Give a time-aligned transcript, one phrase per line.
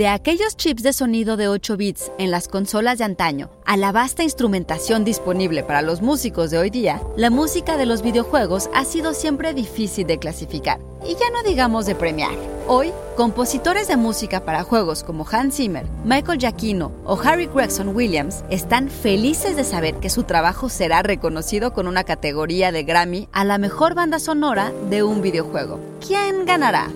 [0.00, 3.92] De aquellos chips de sonido de 8 bits en las consolas de antaño a la
[3.92, 8.84] vasta instrumentación disponible para los músicos de hoy día, la música de los videojuegos ha
[8.84, 12.32] sido siempre difícil de clasificar, y ya no digamos de premiar.
[12.66, 18.42] Hoy, compositores de música para juegos como Hans Zimmer, Michael Giacchino o Harry Gregson Williams
[18.50, 23.44] están felices de saber que su trabajo será reconocido con una categoría de Grammy a
[23.44, 25.78] la mejor banda sonora de un videojuego.
[26.04, 26.90] ¿Quién ganará?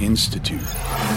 [0.00, 0.64] Institute.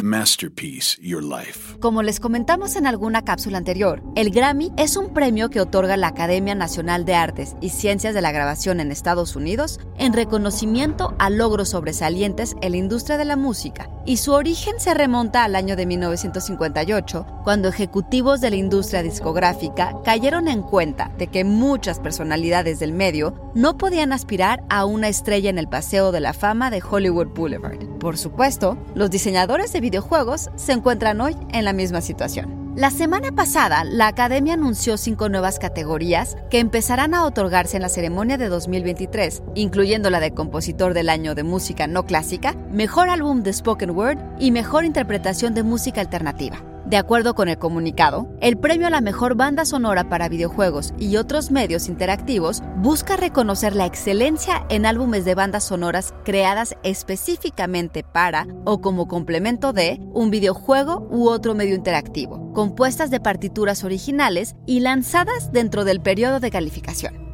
[0.03, 1.77] Masterpiece Your Life.
[1.79, 6.09] Como les comentamos en alguna cápsula anterior, el Grammy es un premio que otorga la
[6.09, 11.31] Academia Nacional de Artes y Ciencias de la Grabación en Estados Unidos en reconocimiento a
[11.31, 15.75] logros sobresalientes en la industria de la música, y su origen se remonta al año
[15.75, 22.77] de 1958, cuando ejecutivos de la industria discográfica cayeron en cuenta de que muchas personalidades
[22.77, 26.83] del medio no podían aspirar a una estrella en el Paseo de la Fama de
[26.87, 27.79] Hollywood Boulevard.
[27.97, 32.56] Por supuesto, los diseñadores de videojuegos se encuentran hoy en la misma situación.
[32.77, 37.89] La semana pasada, la Academia anunció cinco nuevas categorías que empezarán a otorgarse en la
[37.89, 43.41] ceremonia de 2023, incluyendo la de Compositor del Año de Música No Clásica, Mejor Álbum
[43.41, 46.57] de Spoken Word y Mejor Interpretación de Música Alternativa.
[46.87, 51.17] De acuerdo con el comunicado, el premio a la mejor banda sonora para videojuegos y
[51.17, 58.47] otros medios interactivos busca reconocer la excelencia en álbumes de bandas sonoras creadas específicamente para
[58.63, 64.79] o como complemento de un videojuego u otro medio interactivo, compuestas de partituras originales y
[64.79, 67.26] lanzadas dentro del periodo de calificación.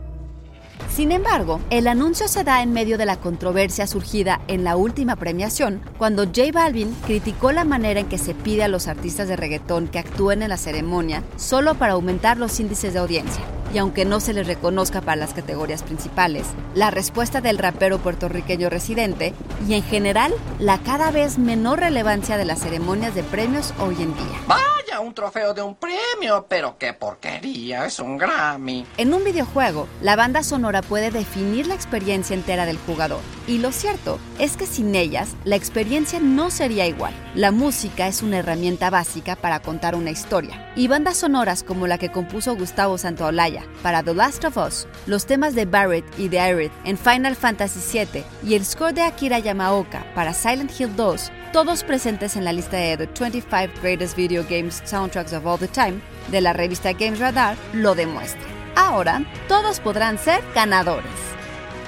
[0.93, 5.15] Sin embargo, el anuncio se da en medio de la controversia surgida en la última
[5.15, 9.35] premiación, cuando J Balvin criticó la manera en que se pide a los artistas de
[9.35, 13.43] reggaetón que actúen en la ceremonia solo para aumentar los índices de audiencia.
[13.73, 18.69] Y aunque no se les reconozca para las categorías principales, la respuesta del rapero puertorriqueño
[18.69, 19.33] residente
[19.67, 24.13] y en general la cada vez menor relevancia de las ceremonias de premios hoy en
[24.13, 28.85] día un trofeo de un premio, pero qué porquería, es un Grammy.
[28.97, 33.19] En un videojuego, la banda sonora puede definir la experiencia entera del jugador.
[33.45, 37.13] Y lo cierto es que sin ellas, la experiencia no sería igual.
[37.35, 40.71] La música es una herramienta básica para contar una historia.
[40.75, 45.25] Y bandas sonoras como la que compuso Gustavo Santaolalla para The Last of Us, los
[45.25, 49.39] temas de Barrett y de Aerith en Final Fantasy VII y el score de Akira
[49.39, 54.43] Yamaoka para Silent Hill 2 todos presentes en la lista de The 25 Greatest Video
[54.43, 58.41] Games Soundtracks of All the Time de la revista Games Radar, lo demuestra.
[58.75, 61.05] Ahora, todos podrán ser ganadores.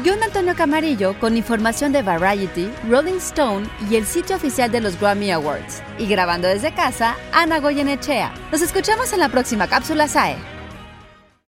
[0.06, 5.00] John Antonio Camarillo con información de Variety, Rolling Stone y el sitio oficial de los
[5.00, 5.82] Grammy Awards.
[5.98, 8.36] Y grabando desde casa, Ana Goyenechea.
[8.52, 10.55] Nos escuchamos en la próxima cápsula SAE.